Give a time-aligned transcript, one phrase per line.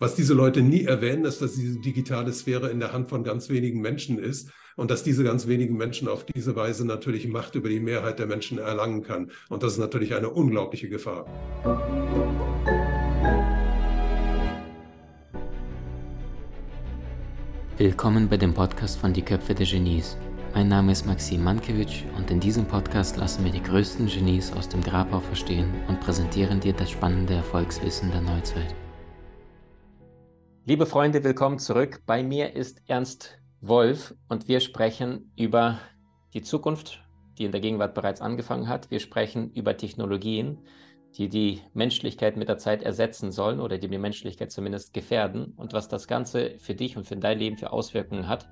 [0.00, 3.48] Was diese Leute nie erwähnen, ist, dass diese digitale Sphäre in der Hand von ganz
[3.48, 7.68] wenigen Menschen ist und dass diese ganz wenigen Menschen auf diese Weise natürlich Macht über
[7.68, 9.32] die Mehrheit der Menschen erlangen kann.
[9.48, 11.26] Und das ist natürlich eine unglaubliche Gefahr.
[17.76, 20.16] Willkommen bei dem Podcast von Die Köpfe der Genies.
[20.54, 24.68] Mein Name ist Maxim Mankewitsch und in diesem Podcast lassen wir die größten Genies aus
[24.68, 28.76] dem Grabau verstehen und präsentieren dir das spannende Erfolgswissen der Neuzeit.
[30.68, 32.02] Liebe Freunde, willkommen zurück.
[32.04, 35.78] Bei mir ist Ernst Wolf und wir sprechen über
[36.34, 37.02] die Zukunft,
[37.38, 38.90] die in der Gegenwart bereits angefangen hat.
[38.90, 40.58] Wir sprechen über Technologien,
[41.16, 45.72] die die Menschlichkeit mit der Zeit ersetzen sollen oder die die Menschlichkeit zumindest gefährden und
[45.72, 48.46] was das Ganze für dich und für dein Leben für Auswirkungen hat.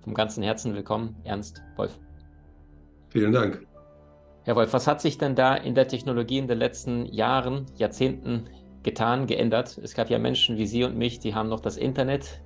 [0.00, 1.98] Vom ganzen Herzen willkommen, Ernst Wolf.
[3.10, 3.66] Vielen Dank.
[4.44, 8.48] Herr Wolf, was hat sich denn da in der Technologie in den letzten Jahren, Jahrzehnten
[8.84, 9.78] getan, geändert.
[9.82, 12.40] Es gab ja Menschen wie Sie und mich, die haben noch das Internet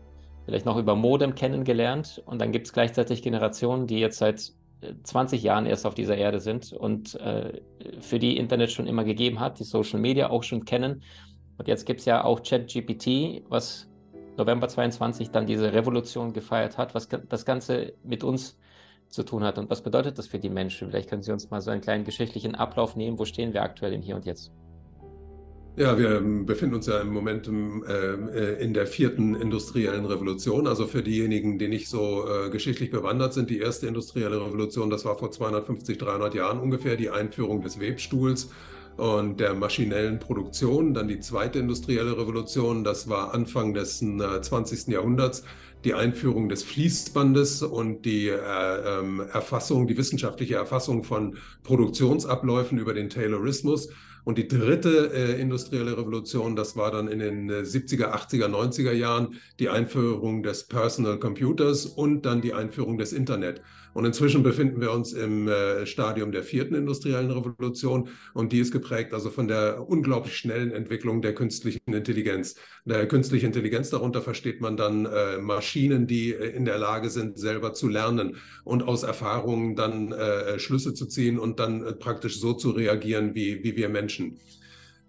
[0.49, 4.55] vielleicht noch über Modem kennengelernt und dann gibt es gleichzeitig Generationen, die jetzt seit
[5.03, 7.61] 20 äh, Jahren erst auf dieser Erde sind und äh,
[8.01, 11.03] für die Internet schon immer gegeben hat, die Social Media auch schon kennen.
[11.59, 13.91] Und jetzt gibt es ja auch ChatGPT, was
[14.39, 18.59] November 22 dann diese Revolution gefeiert hat, was das Ganze mit uns
[19.11, 19.59] zu tun hat.
[19.59, 20.89] Und was bedeutet das für die Menschen?
[20.89, 23.19] Vielleicht können Sie uns mal so einen kleinen geschichtlichen Ablauf nehmen.
[23.19, 24.51] Wo stehen wir aktuell in Hier und Jetzt?
[25.79, 30.67] Ja, wir ähm, befinden uns ja im Moment im, äh, in der vierten industriellen Revolution.
[30.67, 35.05] Also für diejenigen, die nicht so äh, geschichtlich bewandert sind, die erste industrielle Revolution, das
[35.05, 38.51] war vor 250, 300 Jahren ungefähr, die Einführung des Webstuhls
[38.97, 40.95] und der maschinellen Produktion.
[40.95, 44.89] Dann die zweite industrielle Revolution, das war Anfang des äh, 20.
[44.89, 45.45] Jahrhunderts,
[45.85, 52.95] die Einführung des Fließbandes und die äh, ähm, Erfassung, die wissenschaftliche Erfassung von Produktionsabläufen über
[52.95, 53.91] den Taylorismus.
[54.29, 58.93] Und die dritte äh, industrielle Revolution, das war dann in den äh, 70er, 80er, 90er
[58.93, 63.63] Jahren die Einführung des Personal Computers und dann die Einführung des Internet.
[63.95, 68.71] Und inzwischen befinden wir uns im äh, Stadium der vierten industriellen Revolution und die ist
[68.71, 72.57] geprägt also von der unglaublich schnellen Entwicklung der künstlichen Intelligenz.
[72.85, 77.39] Der künstliche Intelligenz darunter versteht man dann äh, Maschinen, die äh, in der Lage sind,
[77.39, 82.39] selber zu lernen und aus Erfahrungen dann äh, Schlüsse zu ziehen und dann äh, praktisch
[82.39, 84.18] so zu reagieren wie, wie wir Menschen.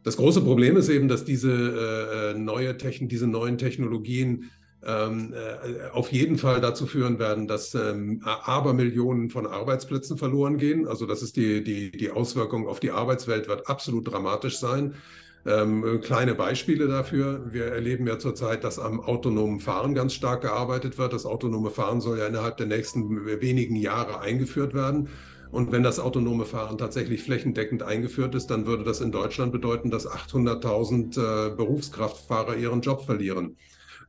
[0.03, 4.49] Das große Problem ist eben, dass diese äh, neue Techn diese neuen Technologien
[4.85, 10.87] ähm, äh, auf jeden Fall dazu führen werden, dass ähm, Abermillionen von Arbeitsplätzen verloren gehen.
[10.87, 14.95] Also das ist die, die, die Auswirkung auf die Arbeitswelt wird absolut dramatisch sein.
[15.45, 17.51] Ähm, kleine Beispiele dafür.
[17.51, 21.11] Wir erleben ja zurzeit, dass am autonomen Fahren ganz stark gearbeitet wird.
[21.11, 25.09] Das autonome Fahren soll ja innerhalb der nächsten wenigen Jahre eingeführt werden.
[25.51, 29.89] Und wenn das autonome Fahren tatsächlich flächendeckend eingeführt ist, dann würde das in Deutschland bedeuten,
[29.89, 33.57] dass 800.000 äh, Berufskraftfahrer ihren Job verlieren.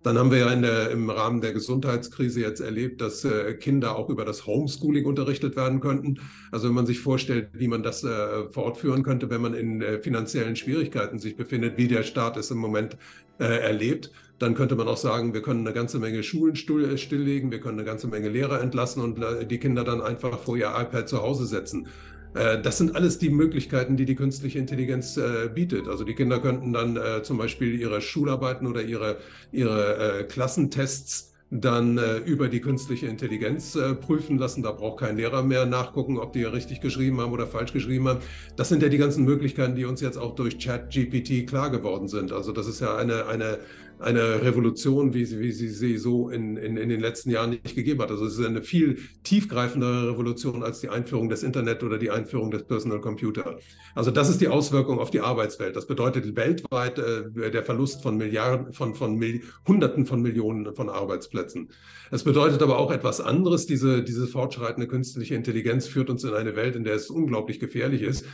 [0.03, 4.09] Dann haben wir ja der, im Rahmen der Gesundheitskrise jetzt erlebt, dass äh, Kinder auch
[4.09, 6.21] über das Homeschooling unterrichtet werden könnten.
[6.51, 10.01] Also wenn man sich vorstellt, wie man das äh, fortführen könnte, wenn man in äh,
[10.01, 12.97] finanziellen Schwierigkeiten sich befindet, wie der Staat es im Moment
[13.39, 17.53] äh, erlebt, dann könnte man auch sagen, wir können eine ganze Menge Schulen äh, stilllegen,
[17.53, 20.73] wir können eine ganze Menge Lehrer entlassen und äh, die Kinder dann einfach vor ihr
[20.75, 21.87] iPad zu Hause setzen.
[22.35, 25.89] Äh, das sind alles die Möglichkeiten, die die künstliche Intelligenz äh, bietet.
[25.89, 29.19] Also die Kinder könnten dann äh, zum Beispiel ihre Schularbeiten oder ihre,
[29.53, 34.63] ihre äh, Klassentests dann über die künstliche Intelligenz prüfen lassen.
[34.63, 38.21] Da braucht kein Lehrer mehr nachgucken, ob die richtig geschrieben haben oder falsch geschrieben haben.
[38.55, 42.31] Das sind ja die ganzen Möglichkeiten, die uns jetzt auch durch ChatGPT klar geworden sind.
[42.31, 43.59] Also das ist ja eine, eine
[44.01, 47.75] eine Revolution, wie sie, wie sie sie so in, in, in den letzten Jahren nicht
[47.75, 48.11] gegeben hat.
[48.11, 52.51] Also es ist eine viel tiefgreifendere Revolution als die Einführung des Internet oder die Einführung
[52.51, 53.59] des Personal Computer.
[53.95, 55.77] Also das ist die Auswirkung auf die Arbeitswelt.
[55.77, 60.89] Das bedeutet weltweit äh, der Verlust von Milliarden, von, von Mil Hunderten von Millionen von
[60.89, 61.69] Arbeitsplätzen.
[62.11, 63.67] Es bedeutet aber auch etwas anderes.
[63.67, 68.03] Diese, diese fortschreitende künstliche Intelligenz führt uns in eine Welt, in der es unglaublich gefährlich
[68.03, 68.25] ist,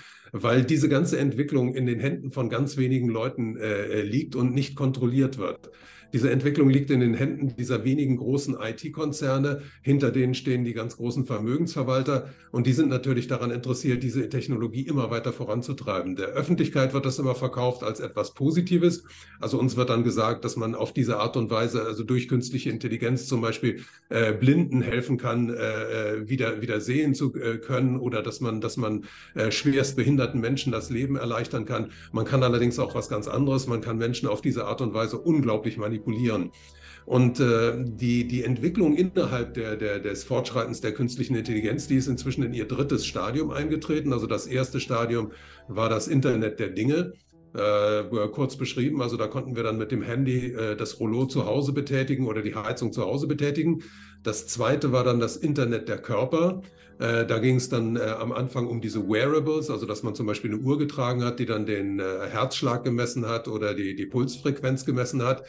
[0.43, 4.77] weil diese ganze Entwicklung in den Händen von ganz wenigen Leuten äh, liegt und nicht
[4.77, 5.71] kontrolliert wird.
[6.13, 9.63] Diese Entwicklung liegt in den Händen dieser wenigen großen IT-Konzerne.
[9.83, 12.31] Hinter denen stehen die ganz großen Vermögensverwalter.
[12.53, 16.17] Und die sind natürlich daran interessiert, diese Technologie immer weiter voranzutreiben.
[16.17, 19.05] Der Öffentlichkeit wird das immer verkauft als etwas Positives.
[19.41, 22.71] Also uns wird dann gesagt, dass man auf diese Art und Weise, also durch künstliche
[22.71, 27.99] Intelligenz zum Beispiel, äh, Blinden helfen kann, äh, äh wieder, wieder sehen zu äh, können
[27.99, 29.05] oder dass man, dass man
[29.35, 31.91] äh, schwerst behinderten Menschen das Leben erleichtern kann.
[32.13, 33.67] Man kann allerdings auch was ganz anderes.
[33.67, 36.51] Man kann Menschen auf diese Art und Weise unglaublich manipulieren manipulieren.
[37.05, 42.09] Und äh, die, die Entwicklung innerhalb der, der, des Fortschreitens der künstlichen Intelligenz, die ist
[42.09, 44.13] inzwischen in ihr drittes Stadium eingetreten.
[44.13, 45.31] Also das erste Stadium
[45.69, 47.13] war das Internet der Dinge.
[47.55, 48.03] äh,
[48.33, 49.01] kurz beschrieben.
[49.01, 52.43] Also da konnten wir dann mit dem Handy äh, das Rollo zu Hause betätigen oder
[52.43, 53.83] die Heizung zu Hause betätigen.
[54.23, 56.61] Das zweite war dann das Internet der Körper.
[56.99, 60.27] Äh, da ging es dann äh, am Anfang um diese Wearables, also dass man zum
[60.27, 64.07] Beispiel eine Uhr getragen hat, die dann den äh, Herzschlag gemessen hat oder die, die
[64.07, 65.45] Pulsfrequenz gemessen hat.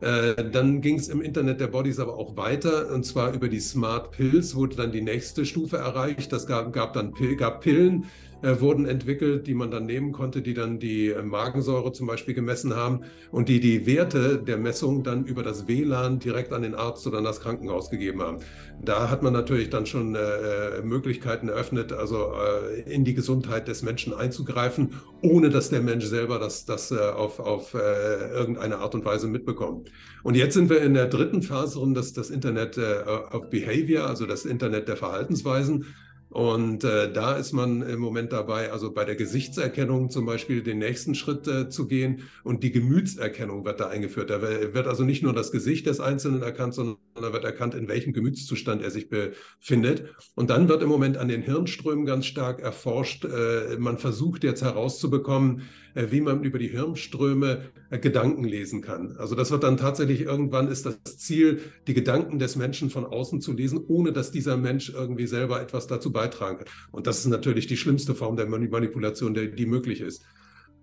[0.00, 3.60] Äh, dann ging es im Internet der Bodies aber auch weiter, und zwar über die
[3.60, 6.32] Smart Pills wurde dann die nächste Stufe erreicht.
[6.32, 8.04] Das gab, gab dann gab Pillen,
[8.40, 12.34] äh, wurden entwickelt, die man dann nehmen konnte, die dann die äh, Magensäure zum Beispiel
[12.34, 13.00] gemessen haben
[13.32, 17.18] und die die Werte der Messung dann über das WLAN direkt an den Arzt oder
[17.18, 18.38] an das Krankenhaus gegeben haben.
[18.80, 23.66] Da hat man natürlich dann schon äh, äh Möglichkeiten eröffnet, also äh, in die Gesundheit
[23.66, 29.04] des Menschen einzugreifen, ohne dass der Mensch selber das, das auf, auf irgendeine Art und
[29.04, 29.90] Weise mitbekommt.
[30.22, 34.44] Und jetzt sind wir in der dritten Phase, das, das Internet of Behavior, also das
[34.44, 35.86] Internet der Verhaltensweisen.
[36.30, 40.78] Und äh, da ist man im Moment dabei, also bei der Gesichtserkennung zum Beispiel den
[40.78, 44.28] nächsten Schritt äh, zu gehen und die Gemütserkennung wird da eingeführt.
[44.28, 47.88] Da wird also nicht nur das Gesicht des Einzelnen erkannt, sondern da wird erkannt, in
[47.88, 50.04] welchem Gemütszustand er sich befindet.
[50.34, 53.24] Und dann wird im Moment an den Hirnströmen ganz stark erforscht.
[53.24, 55.62] Äh, man versucht jetzt herauszubekommen,
[56.10, 59.16] wie man über die Hirnströme äh, Gedanken lesen kann.
[59.18, 63.40] Also das wird dann tatsächlich irgendwann ist das Ziel, die Gedanken des Menschen von außen
[63.40, 66.68] zu lesen, ohne dass dieser Mensch irgendwie selber etwas dazu beitragen kann.
[66.92, 70.22] Und das ist natürlich die schlimmste Form der Manipulation, die möglich ist.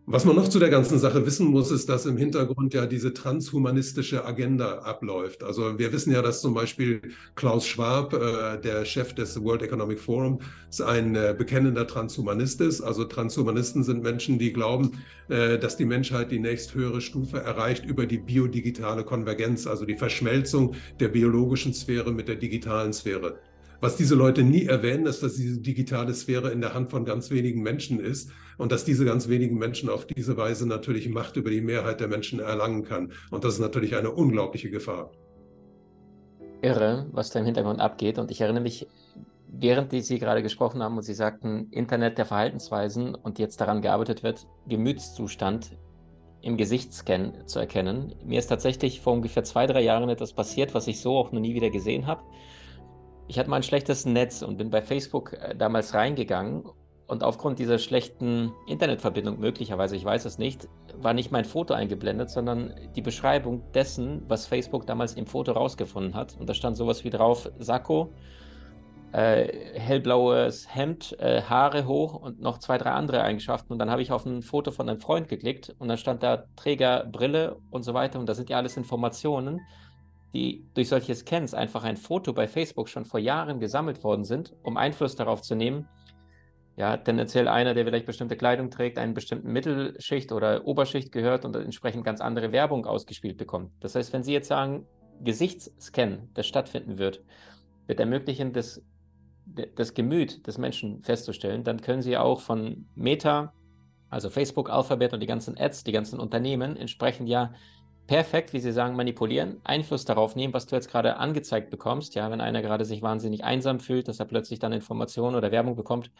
[0.08, 3.12] Was man noch zu der ganzen Sache wissen muss, ist, dass im Hintergrund ja diese
[3.12, 5.44] transhumanistische Agenda abläuft.
[5.44, 7.02] Also wir wissen ja, dass zum Beispiel
[7.34, 10.42] Klaus Schwab, äh, der Chef des World Economic Forum,
[10.86, 12.82] ein äh, bekennender Transhumanist ist.
[12.82, 14.92] Also Transhumanisten sind Menschen, die glauben,
[15.30, 20.76] äh, dass die Menschheit die nächsthöhere Stufe erreicht über die biodigitale Konvergenz, also die Verschmelzung
[21.00, 23.40] der biologischen Sphäre mit der digitalen Sphäre.
[23.82, 27.30] Was diese Leute nie erwähnen, ist, dass diese digitale Sphäre in der Hand von ganz
[27.30, 31.50] wenigen Menschen ist und dass diese ganz wenigen Menschen auf diese Weise natürlich Macht über
[31.50, 33.12] die Mehrheit der Menschen erlangen kann.
[33.32, 35.12] Und das ist natürlich eine unglaubliche Gefahr.
[36.62, 38.18] Irre, was da im Hintergrund abgeht.
[38.18, 38.88] Und ich erinnere mich,
[39.48, 44.24] während Sie gerade gesprochen haben und Sie sagten, Internet der Verhaltensweisen und jetzt daran gearbeitet
[44.24, 45.78] wird, Gemütszustand
[46.42, 48.14] im Gesichtsscan zu erkennen.
[48.24, 51.40] Mir ist tatsächlich vor ungefähr zwei, drei Jahren etwas passiert, was ich so auch noch
[51.40, 52.22] nie wieder gesehen habe.
[53.28, 56.64] Ich hatte mal ein schlechtes Netz und bin bei Facebook äh, damals reingegangen
[57.08, 62.30] und aufgrund dieser schlechten Internetverbindung möglicherweise, ich weiß es nicht, war nicht mein Foto eingeblendet,
[62.30, 66.36] sondern die Beschreibung dessen, was Facebook damals im Foto rausgefunden hat.
[66.40, 68.14] Und da stand sowas wie drauf, Sakko,
[69.12, 73.74] äh, hellblaues Hemd, äh, Haare hoch und noch zwei, drei andere Eigenschaften.
[73.74, 76.46] Und dann habe ich auf ein Foto von einem Freund geklickt und dann stand da
[76.56, 78.20] Träger, Brille und so weiter.
[78.20, 79.62] Und das sind ja alles Informationen,
[80.36, 84.54] die durch solche Scans einfach ein Foto bei Facebook schon vor Jahren gesammelt worden sind,
[84.64, 85.88] um Einfluss darauf zu nehmen,
[86.76, 91.56] ja, tendenziell einer, der vielleicht bestimmte Kleidung trägt, einen bestimmten Mittelschicht oder Oberschicht gehört und
[91.56, 93.72] entsprechend ganz andere Werbung ausgespielt bekommt.
[93.80, 94.86] Das heißt, wenn Sie jetzt sagen,
[95.24, 97.24] Gesichtsscan, das stattfinden wird,
[97.88, 98.84] wird ermöglichen, das,
[99.46, 103.54] das Gemüt des Menschen festzustellen, dann können Sie auch von Meta,
[104.10, 107.54] also Facebook, Alphabet und die ganzen Ads, die ganzen Unternehmen entsprechend ja
[108.08, 112.16] perfekt, wie Sie sagen, manipulieren, Einfluss darauf nehmen, was du jetzt gerade angezeigt bekommst.
[112.16, 115.76] Ja, wenn einer gerade sich wahnsinnig einsam fühlt, dass er plötzlich dann Informationen oder Werbung
[115.76, 116.12] bekommt,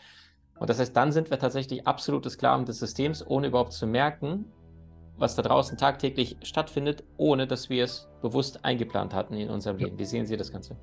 [0.58, 4.46] und das heißt, dann sind wir tatsächlich absolute Sklaven des Systems, ohne überhaupt zu merken,
[5.18, 10.00] was da draußen tagtäglich stattfindet, ohne dass wir es bewusst eingeplant hatten in unserem Leben.
[10.00, 10.78] Wie sehen Sie das Ganze?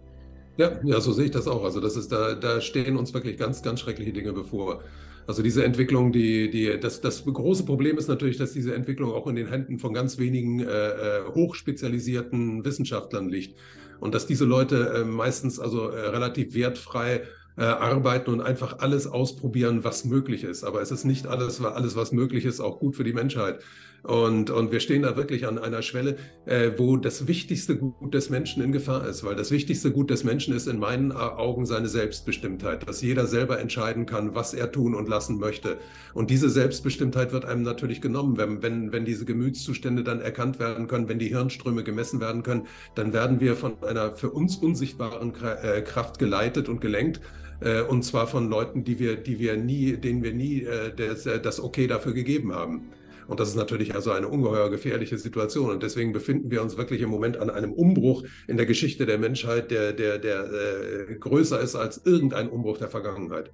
[0.58, 1.64] Ja, ja, so sehe ich das auch.
[1.64, 4.82] Also das ist da, da stehen uns wirklich ganz, ganz schreckliche Dinge bevor.
[5.26, 9.26] Also diese Entwicklung, die, die, das, das große Problem ist natürlich, dass diese Entwicklung auch
[9.26, 13.56] in den Händen von ganz wenigen äh, äh hochspezialisierten Wissenschaftlern liegt.
[14.00, 17.22] Und dass diese Leute äh, meistens also äh, relativ wertfrei
[17.56, 20.64] äh, arbeiten und einfach alles ausprobieren, was möglich ist.
[20.64, 23.60] Aber es ist nicht alles, alles, was möglich ist, auch gut für die Menschheit.
[24.02, 28.30] Und, und wir stehen da wirklich an einer Schwelle, äh, wo das wichtigste Gut des
[28.30, 31.86] Menschen in Gefahr ist, weil das wichtigste Gut des Menschen ist in meinen Augen seine
[31.86, 35.78] Selbstbestimmtheit, dass jeder selber entscheiden kann, was er tun und lassen möchte.
[36.14, 40.88] Und diese Selbstbestimmtheit wird einem natürlich genommen, wenn, wenn, wenn diese Gemütszustände dann erkannt werden
[40.88, 42.66] können, wenn die Hirnströme gemessen werden können,
[42.96, 45.32] dann werden wir von einer für uns unsichtbaren
[45.62, 47.20] äh, Kraft geleitet und gelenkt
[47.60, 51.26] äh, und zwar von Leuten, die wir, die wir nie, denen wir nie äh, das,
[51.26, 52.88] äh, das Okay dafür gegeben haben.
[53.32, 55.70] Und das ist natürlich also eine ungeheuer gefährliche Situation.
[55.70, 59.16] Und deswegen befinden wir uns wirklich im Moment an einem Umbruch in der Geschichte der
[59.16, 63.50] Menschheit, der, der, der äh, größer ist als irgendein Umbruch der Vergangenheit.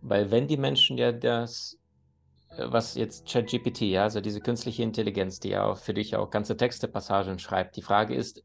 [0.00, 1.76] Weil wenn die Menschen ja das,
[2.50, 6.30] äh, was jetzt ChatGPT, ja, also diese künstliche Intelligenz, die ja auch für dich auch
[6.30, 8.44] ganze Texte, Passagen schreibt, die Frage ist,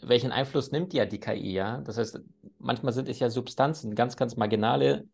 [0.00, 1.82] welchen Einfluss nimmt ja die KI, ja?
[1.82, 2.18] Das heißt,
[2.58, 5.04] manchmal sind es ja Substanzen, ganz, ganz marginale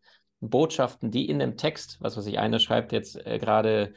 [0.49, 3.93] Botschaften, die in dem Text, was weiß ich, einer schreibt jetzt äh, gerade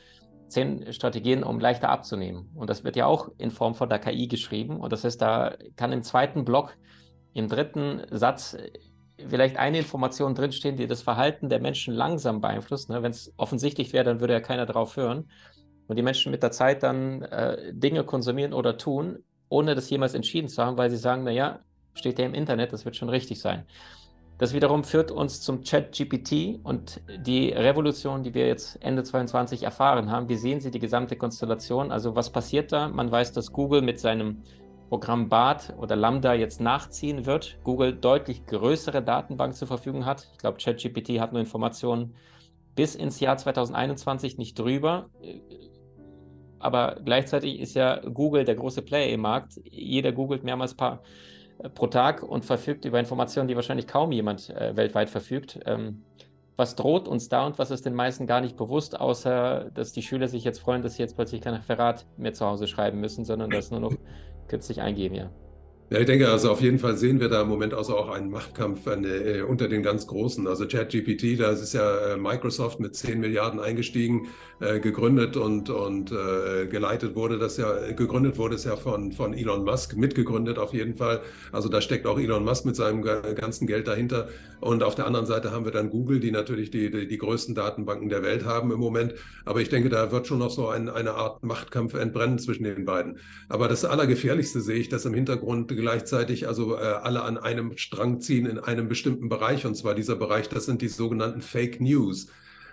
[0.49, 2.51] zehn Strategien, um leichter abzunehmen.
[2.55, 4.81] Und das wird ja auch in Form von der KI geschrieben.
[4.81, 6.77] Und das heißt, da kann im zweiten Block,
[7.35, 8.57] im dritten Satz
[9.27, 12.89] vielleicht eine Information drinstehen, die das Verhalten der Menschen langsam beeinflusst.
[12.89, 13.03] Ne?
[13.03, 15.31] Wenn es offensichtlich wäre, dann würde ja keiner drauf hören.
[15.87, 20.15] Und die Menschen mit der Zeit dann äh, Dinge konsumieren oder tun, ohne das jemals
[20.15, 21.61] entschieden zu haben, weil sie sagen, naja,
[21.95, 23.67] steht ja im Internet, das wird schon richtig sein.
[24.39, 29.65] Das wiederum führt uns zum Chat GPT und die Revolution, die wir jetzt Ende 2022
[29.65, 30.29] erfahren haben.
[30.29, 31.91] Wie sehen Sie die gesamte Konstellation?
[31.91, 32.89] Also was passiert da?
[32.89, 34.45] Man weiß, dass Google mit seinem
[34.89, 37.59] Programm BART oder Lambda jetzt nachziehen wird.
[37.65, 40.29] Google deutlich größere Datenbank zur Verfügung hat.
[40.33, 42.15] Ich glaube, ChatGPT hat nur Informationen
[42.77, 45.11] bis ins Jahr 2021 nicht drüber.
[46.61, 49.61] Aber gleichzeitig ist ja Google der große Player im Markt.
[49.65, 51.03] Jeder googelt mehrmals paar,
[51.75, 55.61] pro Tag und verfügt über Informationen, die wahrscheinlich kaum jemand äh, weltweit verfügt.
[55.67, 56.03] Ähm,
[56.57, 60.03] was droht uns da und was ist den meisten gar nicht bewusst, außer dass die
[60.03, 63.25] Schüler sich jetzt freuen, dass sie jetzt plötzlich kein Referat mehr zu Hause schreiben müssen,
[63.25, 63.95] sondern das nur noch
[64.49, 65.31] kürzlich eingeben, ja.
[65.91, 68.29] Ja, ich denke, also auf jeden Fall sehen wir da im Moment also auch einen
[68.31, 70.47] Machtkampf eine, äh, unter den ganz Großen.
[70.47, 74.27] Also ChatGPT, da ist ja äh, Microsoft mit 10 Milliarden eingestiegen,
[74.61, 79.33] äh, gegründet und, und äh, geleitet wurde das ja, gegründet wurde es ja von, von
[79.33, 81.23] Elon Musk, mitgegründet auf jeden Fall.
[81.53, 84.29] Also da steckt auch Elon Musk mit seinem ganzen Geld dahinter.
[84.61, 87.55] Und auf der anderen Seite haben wir dann Google, die natürlich die, die, die größten
[87.55, 89.15] Datenbanken der Welt haben im Moment.
[89.47, 92.85] Aber ich denke, da wird schon noch so ein, eine Art Machtkampf entbrennen zwischen den
[92.85, 93.19] beiden.
[93.49, 98.21] Aber das Allergefährlichste sehe ich, dass im Hintergrund gleichzeitig also äh, alle an einem Strang
[98.21, 99.67] ziehen in einem bestimmten Bereich.
[99.67, 102.29] Und zwar dieser Bereich, das sind die sogenannten Fake News.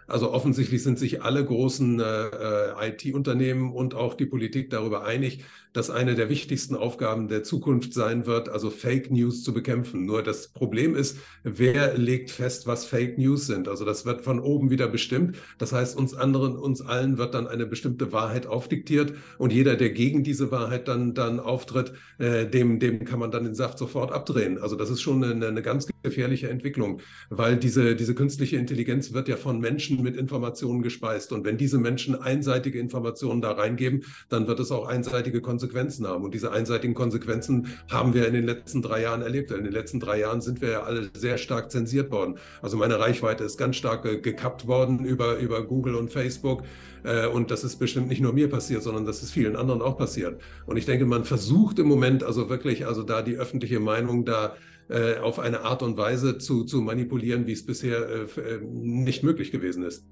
[0.08, 5.44] Also offensichtlich sind sich alle großen äh, äh IT-Unternehmen und auch die Politik darüber einig,
[5.76, 10.06] dass eine der wichtigsten Aufgaben der Zukunft sein wird, also Fake News zu bekämpfen.
[10.06, 13.68] Nur das Problem ist, wer legt fest, was Fake News sind?
[13.68, 15.36] Also das wird von oben wieder bestimmt.
[15.58, 19.90] Das heißt, uns anderen, uns allen wird dann eine bestimmte Wahrheit aufdiktiert und jeder, der
[19.90, 24.14] gegen diese Wahrheit dann, dann auftritt, äh, dem, dem kann man dann den Saft sofort
[24.14, 24.58] abdrehen.
[24.58, 29.28] Also das ist schon eine, eine ganz gefährliche Entwicklung, weil diese, diese künstliche Intelligenz wird
[29.28, 31.32] ja von Menschen mit Informationen gespeist.
[31.32, 36.08] Und wenn diese Menschen einseitige Informationen da reingeben, dann wird es auch einseitige Konsequenzen Konsequenzen
[36.08, 36.24] haben.
[36.24, 39.52] Und diese einseitigen Konsequenzen haben wir in den letzten drei Jahren erlebt.
[39.52, 42.38] In den letzten drei Jahren sind wir ja alle sehr stark zensiert worden.
[42.62, 46.64] Also meine Reichweite ist ganz stark gekappt worden über, über Google und Facebook.
[47.04, 49.98] Äh, und das ist bestimmt nicht nur mir passiert, sondern das ist vielen anderen auch
[49.98, 50.42] passiert.
[50.66, 54.56] Und ich denke, man versucht im Moment also wirklich, also da die öffentliche Meinung da
[54.90, 59.52] äh, auf eine Art und Weise zu, zu manipulieren, wie es bisher äh, nicht möglich
[59.52, 60.06] gewesen ist.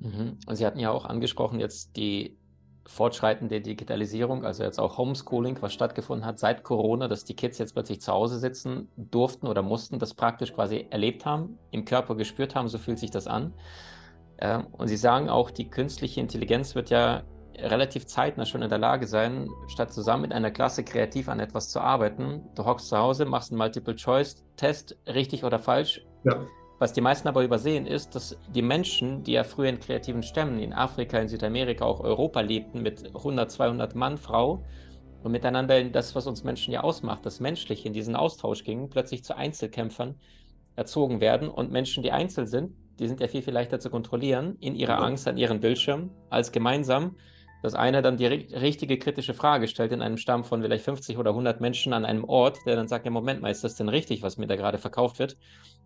[0.00, 0.38] Mhm.
[0.46, 2.36] Und Sie hatten ja auch angesprochen, jetzt die
[2.86, 7.74] fortschreitende Digitalisierung, also jetzt auch Homeschooling, was stattgefunden hat seit Corona, dass die Kids jetzt
[7.74, 12.54] plötzlich zu Hause sitzen durften oder mussten, das praktisch quasi erlebt haben, im Körper gespürt
[12.54, 13.52] haben, so fühlt sich das an.
[14.38, 17.22] Ähm, und Sie sagen auch, die künstliche Intelligenz wird ja
[17.62, 21.68] relativ zeitnah schon in der Lage sein, statt zusammen mit einer Klasse kreativ an etwas
[21.68, 22.42] zu arbeiten.
[22.54, 26.04] Du hockst zu Hause, machst einen Multiple-Choice-Test, richtig oder falsch.
[26.24, 26.46] Ja.
[26.78, 30.58] Was die meisten aber übersehen, ist, dass die Menschen, die ja früher in kreativen Stämmen
[30.58, 34.64] in Afrika, in Südamerika, auch Europa lebten, mit 100, 200 Mann, Frau
[35.22, 38.88] und miteinander in das, was uns Menschen ja ausmacht, das Menschliche, in diesen Austausch gingen,
[38.88, 40.14] plötzlich zu Einzelkämpfern
[40.76, 41.50] erzogen werden.
[41.50, 45.02] Und Menschen, die einzeln sind, die sind ja viel, viel leichter zu kontrollieren in ihrer
[45.02, 47.16] Angst an ihren Bildschirm als gemeinsam
[47.62, 51.30] dass einer dann die richtige kritische Frage stellt in einem Stamm von vielleicht 50 oder
[51.30, 54.22] 100 Menschen an einem Ort, der dann sagt, ja Moment mal, ist das denn richtig,
[54.22, 55.36] was mir da gerade verkauft wird?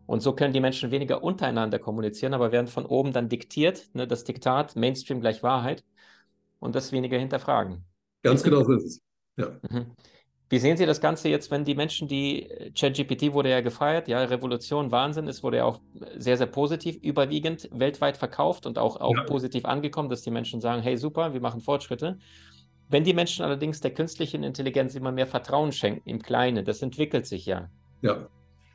[0.06, 4.06] Und so können die Menschen weniger untereinander kommunizieren, aber werden von oben dann diktiert, ne,
[4.06, 5.82] das Diktat, Mainstream gleich Wahrheit
[6.60, 7.84] und das weniger hinterfragen.
[8.22, 9.00] Ganz genau so ist es.
[9.36, 9.58] Ja.
[9.68, 9.92] Mhm.
[10.50, 14.08] Wie sehen Sie das Ganze jetzt, wenn die Menschen, die äh, ChatGPT wurde ja gefeiert,
[14.08, 15.80] ja, Revolution, Wahnsinn, es wurde ja auch
[16.16, 19.24] sehr, sehr positiv, überwiegend weltweit verkauft und auch, auch ja.
[19.24, 22.18] positiv angekommen, dass die Menschen sagen, hey, super, wir machen Fortschritte.
[22.88, 27.26] Wenn die Menschen allerdings der künstlichen Intelligenz immer mehr Vertrauen schenken, im Kleinen, das entwickelt
[27.26, 27.70] sich ja.
[28.02, 28.28] Ja.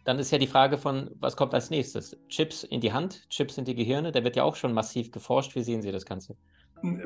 [0.06, 2.18] Dann ist ja die Frage von, was kommt als nächstes?
[2.30, 5.56] Chips in die Hand, Chips in die Gehirne, da wird ja auch schon massiv geforscht.
[5.56, 6.36] Wie sehen Sie das Ganze?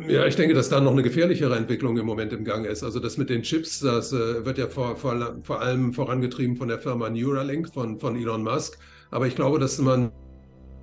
[0.08, 2.84] Ja, ich denke, dass da noch eine gefährlichere Entwicklung im Moment im Gang ist.
[2.84, 6.68] Also das mit den Chips, das äh, wird ja vor, vor, vor allem vorangetrieben von
[6.68, 8.78] der Firma Neuralink von, von Elon Musk.
[9.10, 10.12] Aber ich glaube, dass man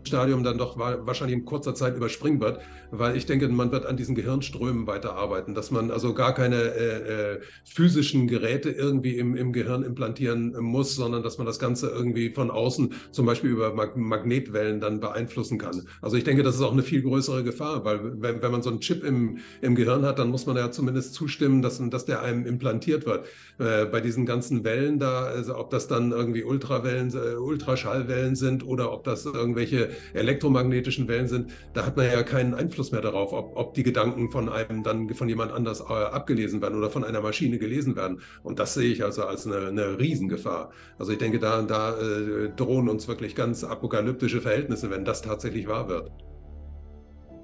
[0.05, 3.97] Stadium dann doch wahrscheinlich in kurzer Zeit überspringen wird, weil ich denke, man wird an
[3.97, 9.53] diesen Gehirnströmen weiterarbeiten, dass man also gar keine äh, äh, physischen Geräte irgendwie im, im
[9.53, 13.97] Gehirn implantieren muss, sondern dass man das Ganze irgendwie von außen, zum Beispiel über Mag
[13.97, 15.87] Magnetwellen, dann beeinflussen kann.
[16.01, 18.71] Also ich denke, das ist auch eine viel größere Gefahr, weil wenn, wenn man so
[18.71, 22.23] einen Chip im, im Gehirn hat, dann muss man ja zumindest zustimmen, dass, dass der
[22.23, 23.27] einem implantiert wird.
[23.59, 28.67] Äh, bei diesen ganzen Wellen da, also ob das dann irgendwie Ultrawellen, äh, Ultraschallwellen sind
[28.67, 33.33] oder ob das irgendwelche elektromagnetischen Wellen sind, da hat man ja keinen Einfluss mehr darauf,
[33.33, 37.05] ob, ob die Gedanken von einem dann von jemand anders äh, abgelesen werden oder von
[37.05, 38.21] einer Maschine gelesen werden.
[38.43, 40.71] Und das sehe ich also als eine, eine Riesengefahr.
[40.99, 45.69] Also ich denke, da, da äh, drohen uns wirklich ganz apokalyptische Verhältnisse, wenn das tatsächlich
[45.69, 46.11] wahr wird.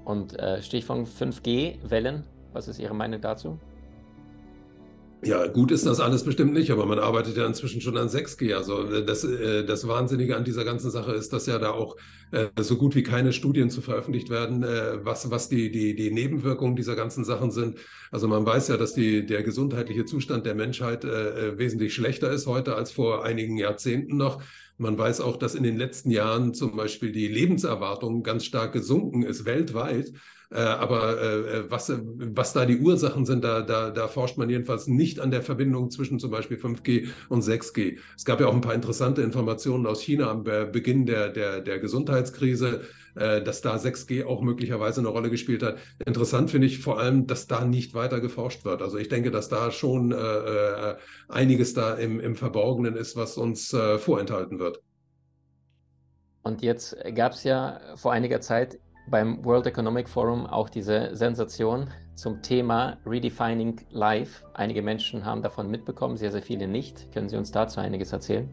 [0.05, 2.23] Und äh, Stichwort 5G-Wellen,
[2.53, 3.59] was ist Ihre Meinung dazu?
[5.23, 8.53] Ja, gut ist das alles bestimmt nicht, aber man arbeitet ja inzwischen schon an 6G.
[8.53, 11.95] Also äh, das, äh, das Wahnsinnige an dieser ganzen Sache ist, dass ja da auch
[12.31, 14.61] äh, so gut wie keine Studien zu veröffentlicht werden,
[15.03, 17.79] was, was die, die, die Nebenwirkungen dieser ganzen Sachen sind.
[18.11, 22.75] Also man weiß ja, dass die, der gesundheitliche Zustand der Menschheit wesentlich schlechter ist heute
[22.75, 24.41] als vor einigen Jahrzehnten noch.
[24.77, 29.23] Man weiß auch, dass in den letzten Jahren zum Beispiel die Lebenserwartung ganz stark gesunken
[29.23, 30.11] ist weltweit.
[30.49, 34.87] Äh, aber äh, was, was da die Ursachen sind, da, da, da forscht man jedenfalls
[34.87, 37.97] nicht an der Verbindung zwischen zum Beispiel 5G und 6G.
[38.15, 41.79] Es gab ja auch ein paar interessante Informationen aus China am Beginn der, der, der
[41.79, 42.81] Gesundheitskrise,
[43.15, 45.79] äh, dass da 6G auch möglicherweise eine Rolle gespielt hat.
[46.05, 48.81] Interessant finde ich vor allem, dass da nicht weiter geforscht wird.
[48.81, 50.95] Also ich denke, dass da schon äh,
[51.27, 54.81] einiges da im, im Verborgenen ist, was uns äh, vorenthalten wird.
[56.43, 61.89] Und jetzt gab es ja vor einiger Zeit beim World Economic Forum auch diese Sensation
[62.15, 64.45] zum Thema Redefining Life.
[64.53, 67.11] Einige Menschen haben davon mitbekommen, sehr, sehr viele nicht.
[67.13, 68.49] Können Sie uns dazu einiges erzählen?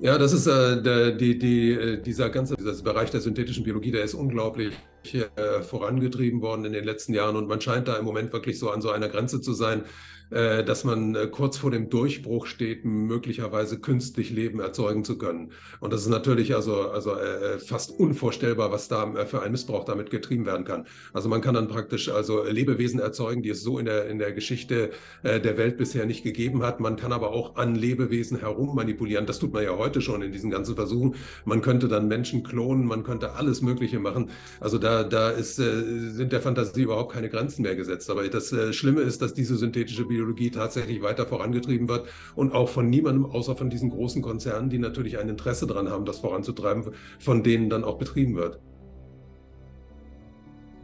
[0.00, 3.90] Ja, das ist äh, der, die, die, äh, dieser ganze dieser Bereich der synthetischen Biologie,
[3.90, 4.74] der ist unglaublich
[5.12, 8.70] äh, vorangetrieben worden in den letzten Jahren und man scheint da im Moment wirklich so
[8.70, 9.82] an so einer Grenze zu sein,
[10.30, 15.50] äh, dass man äh, kurz vor dem Durchbruch steht, möglicherweise künstlich Leben erzeugen zu können.
[15.80, 20.10] Und das ist natürlich also, also äh, fast unvorstellbar, was da für ein Missbrauch damit
[20.10, 20.86] getrieben werden kann.
[21.12, 24.32] Also man kann dann praktisch also Lebewesen erzeugen, die es so in der, in der
[24.32, 24.90] Geschichte
[25.22, 26.80] der Welt bisher nicht gegeben hat.
[26.80, 29.26] Man kann aber auch an Lebewesen herum manipulieren.
[29.26, 31.14] Das tut man ja heute schon in diesen ganzen Versuchen.
[31.44, 34.30] Man könnte dann Menschen klonen, man könnte alles Mögliche machen.
[34.60, 38.10] Also da, da ist, sind der Fantasie überhaupt keine Grenzen mehr gesetzt.
[38.10, 42.68] Aber das Schlimme ist, dass diese synthetische Biologie Biologie tatsächlich weiter vorangetrieben wird und auch
[42.68, 46.92] von niemandem außer von diesen großen Konzernen, die natürlich ein Interesse daran haben, das voranzutreiben,
[47.18, 48.60] von denen dann auch betrieben wird.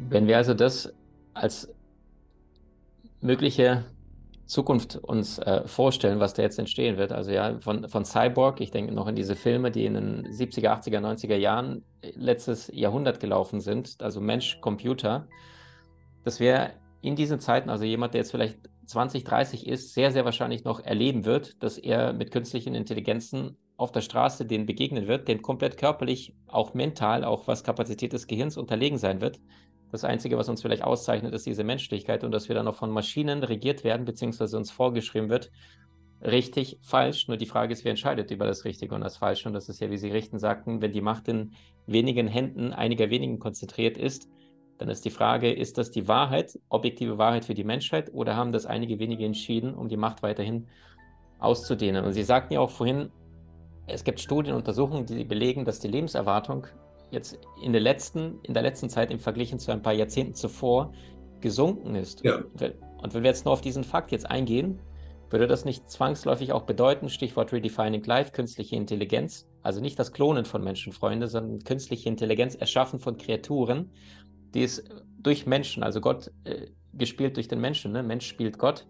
[0.08, 0.92] Wenn wir also das
[1.34, 1.70] als
[3.20, 3.84] mögliche
[4.46, 7.12] Zukunft uns äh, vorstellen, was da jetzt entstehen wird.
[7.12, 10.68] Also ja, von, von Cyborg, ich denke noch an diese Filme, die in den 70er,
[10.68, 15.26] 80er, 90er Jahren äh, letztes Jahrhundert gelaufen sind, also Mensch, Computer.
[16.24, 16.70] Das wäre
[17.06, 21.24] in diesen Zeiten, also jemand, der jetzt vielleicht 2030 ist, sehr, sehr wahrscheinlich noch erleben
[21.24, 26.34] wird, dass er mit künstlichen Intelligenzen auf der Straße denen begegnen wird, den komplett körperlich,
[26.48, 29.38] auch mental, auch was Kapazität des Gehirns unterlegen sein wird.
[29.92, 32.90] Das Einzige, was uns vielleicht auszeichnet, ist diese Menschlichkeit und dass wir dann noch von
[32.90, 35.52] Maschinen regiert werden, beziehungsweise uns vorgeschrieben wird,
[36.22, 37.28] richtig, falsch.
[37.28, 39.48] Nur die Frage ist, wer entscheidet über das Richtige und das Falsche.
[39.48, 41.52] Und das ist ja, wie Sie richten sagten, wenn die Macht in
[41.86, 44.28] wenigen Händen einiger wenigen konzentriert ist,
[44.78, 48.52] dann ist die Frage, ist das die Wahrheit, objektive Wahrheit für die Menschheit oder haben
[48.52, 50.68] das einige wenige entschieden, um die Macht weiterhin
[51.38, 52.04] auszudehnen?
[52.04, 53.10] Und Sie sagten ja auch vorhin,
[53.86, 56.66] es gibt Studien, Untersuchungen, die belegen, dass die Lebenserwartung
[57.10, 60.92] jetzt in der letzten, in der letzten Zeit im Vergleich zu ein paar Jahrzehnten zuvor
[61.40, 62.24] gesunken ist.
[62.24, 62.38] Ja.
[62.38, 64.80] Und wenn wir jetzt nur auf diesen Fakt jetzt eingehen,
[65.30, 70.44] würde das nicht zwangsläufig auch bedeuten, Stichwort Redefining Life, künstliche Intelligenz, also nicht das Klonen
[70.44, 73.90] von Menschenfreunde, sondern künstliche Intelligenz, Erschaffen von Kreaturen,
[74.56, 74.88] die ist
[75.22, 78.02] durch Menschen, also Gott äh, gespielt durch den Menschen, ne?
[78.02, 78.86] Mensch spielt Gott.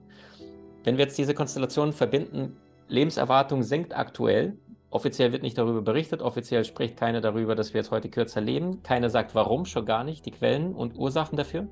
[0.85, 2.57] Wenn wir jetzt diese Konstellation verbinden,
[2.88, 4.57] Lebenserwartung sinkt aktuell,
[4.90, 8.85] offiziell wird nicht darüber berichtet, offiziell spricht keiner darüber, dass wir jetzt heute kürzer leben,
[8.85, 11.66] keiner sagt warum, schon gar nicht, die Quellen und Ursachen dafür.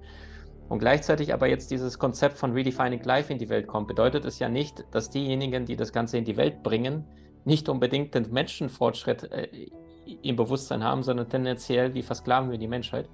[0.68, 4.40] Und gleichzeitig aber jetzt dieses Konzept von Redefining Life in die Welt kommt, bedeutet es
[4.40, 7.04] ja nicht, dass diejenigen, die das Ganze in die Welt bringen,
[7.44, 9.68] nicht unbedingt den Menschenfortschritt äh,
[10.22, 13.08] im Bewusstsein haben, sondern tendenziell, wie versklaven wir die Menschheit.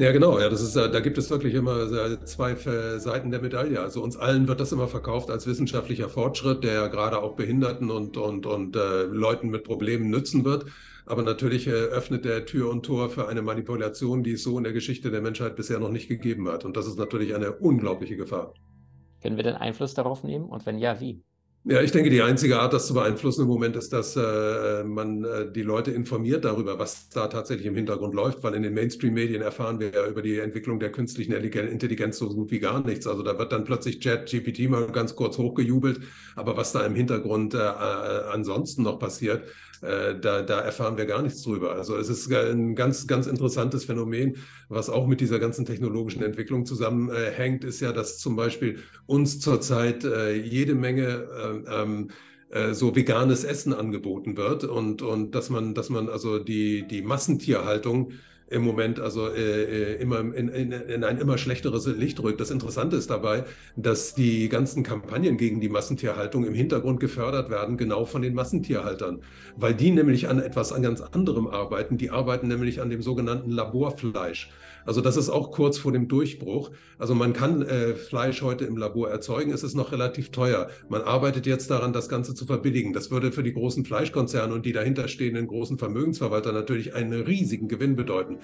[0.00, 0.40] Ja, genau.
[0.40, 2.54] Ja, das ist, da gibt es wirklich immer zwei
[2.98, 3.82] Seiten der Medaille.
[3.82, 8.16] Also uns allen wird das immer verkauft als wissenschaftlicher Fortschritt, der gerade auch Behinderten und,
[8.16, 10.64] und, und äh, Leuten mit Problemen nützen wird.
[11.04, 14.64] Aber natürlich äh, öffnet der Tür und Tor für eine Manipulation, die es so in
[14.64, 16.64] der Geschichte der Menschheit bisher noch nicht gegeben hat.
[16.64, 18.54] Und das ist natürlich eine unglaubliche Gefahr.
[19.20, 20.46] Können wir denn Einfluss darauf nehmen?
[20.46, 21.22] Und wenn ja, wie?
[21.64, 25.24] Ja, ich denke, die einzige Art, das zu beeinflussen im Moment, ist, dass äh, man
[25.24, 29.42] äh, die Leute informiert darüber, was da tatsächlich im Hintergrund läuft, weil in den Mainstream-Medien
[29.42, 33.06] erfahren wir ja über die Entwicklung der künstlichen Intelligenz so gut wie gar nichts.
[33.06, 36.00] Also da wird dann plötzlich Chat-GPT mal ganz kurz hochgejubelt,
[36.34, 37.60] aber was da im Hintergrund äh, äh
[38.30, 39.42] ansonsten noch passiert,
[39.82, 41.72] äh, da, da erfahren wir gar nichts drüber.
[41.72, 44.36] Also es ist ein ganz, ganz interessantes Phänomen,
[44.68, 50.04] was auch mit dieser ganzen technologischen Entwicklung zusammenhängt, ist ja, dass zum Beispiel uns zurzeit
[50.04, 51.28] äh, jede Menge
[51.68, 52.08] ähm,
[52.50, 57.02] äh, so veganes Essen angeboten wird und, und dass man, dass man also die, die
[57.02, 58.12] Massentierhaltung
[58.50, 62.40] im Moment also äh, äh, immer in, in, in, ein immer schlechteres Licht rückt.
[62.40, 63.44] Das Interessante ist dabei,
[63.76, 69.20] dass die ganzen Kampagnen gegen die Massentierhaltung im Hintergrund gefördert werden, genau von den Massentierhaltern,
[69.56, 71.96] weil die nämlich an etwas an ganz anderem arbeiten.
[71.96, 74.50] Die arbeiten nämlich an dem sogenannten Laborfleisch.
[74.86, 76.70] Also das ist auch kurz vor dem Durchbruch.
[76.98, 80.68] Also man kann äh, Fleisch heute im Labor erzeugen, es ist noch relativ teuer.
[80.88, 82.92] Man arbeitet jetzt daran, das Ganze zu verbilligen.
[82.92, 87.94] Das würde für die großen Fleischkonzerne und die dahinterstehenden großen Vermögensverwalter natürlich einen riesigen Gewinn
[87.94, 88.39] bedeuten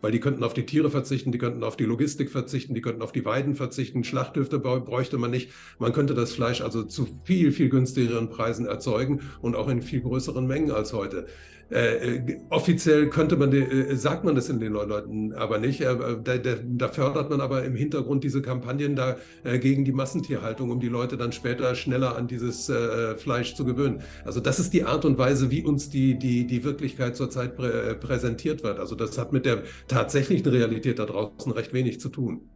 [0.00, 3.02] weil die könnten auf die Tiere verzichten, die könnten auf die Logistik verzichten, die könnten
[3.02, 5.50] auf die Weiden verzichten, Schlachthöfe bräuchte man nicht.
[5.78, 10.00] Man könnte das Fleisch also zu viel, viel günstigeren Preisen erzeugen und auch in viel
[10.00, 11.26] größeren Mengen als heute.
[11.70, 15.80] Äh, äh, offiziell könnte man, äh, sagt man das in den Leuten aber nicht.
[15.80, 20.70] Äh, da, da, fördert man aber im Hintergrund diese Kampagnen da äh, gegen die Massentierhaltung,
[20.70, 22.70] um die Leute dann später schneller an dieses
[23.16, 24.02] Fleisch zu gewöhnen.
[24.24, 27.94] Also das ist die Art und Weise, wie uns die, die, die Wirklichkeit zurzeit prä
[27.94, 28.78] präsentiert wird.
[28.78, 32.48] Also das hat mit der tatsächlichen Realität da draußen recht wenig zu tun.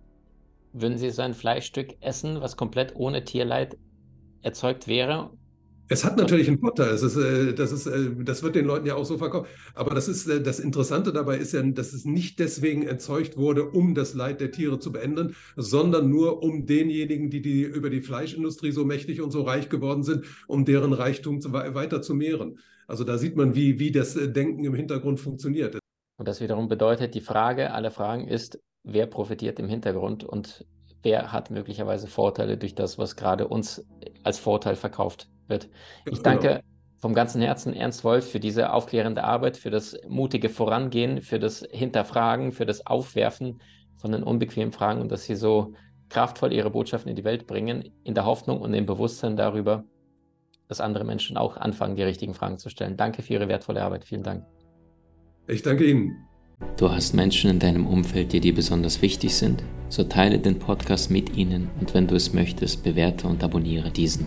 [0.72, 3.76] Würden Sie so ein Fleischstück essen, was komplett ohne Tierleid
[4.42, 5.30] erzeugt wäre
[5.88, 6.90] es hat natürlich einen Vorteil.
[6.90, 9.50] Es ist, äh, das, ist, äh, das wird den Leuten ja auch so verkauft.
[9.74, 13.68] Aber das, ist, äh, das Interessante dabei ist ja, dass es nicht deswegen erzeugt wurde,
[13.68, 18.00] um das Leid der Tiere zu beenden, sondern nur um denjenigen, die, die über die
[18.00, 22.58] Fleischindustrie so mächtig und so reich geworden sind, um deren Reichtum weiter zu mehren.
[22.86, 25.78] Also da sieht man, wie, wie das Denken im Hintergrund funktioniert.
[26.16, 30.64] Und das wiederum bedeutet, die Frage aller Fragen ist, wer profitiert im Hintergrund und
[31.02, 33.84] wer hat möglicherweise Vorteile durch das, was gerade uns
[34.22, 35.68] als Vorteil verkauft wird.
[36.10, 36.60] Ich danke genau.
[36.96, 41.66] vom ganzen Herzen Ernst Wolf für diese aufklärende Arbeit, für das mutige Vorangehen, für das
[41.70, 43.60] Hinterfragen, für das Aufwerfen
[43.96, 45.74] von den unbequemen Fragen und dass Sie so
[46.08, 49.84] kraftvoll Ihre Botschaften in die Welt bringen, in der Hoffnung und im Bewusstsein darüber,
[50.68, 52.96] dass andere Menschen auch anfangen, die richtigen Fragen zu stellen.
[52.96, 54.04] Danke für Ihre wertvolle Arbeit.
[54.04, 54.44] Vielen Dank.
[55.46, 56.26] Ich danke Ihnen.
[56.76, 59.62] Du hast Menschen in deinem Umfeld, die dir besonders wichtig sind?
[59.88, 64.26] So teile den Podcast mit ihnen und wenn du es möchtest, bewerte und abonniere diesen.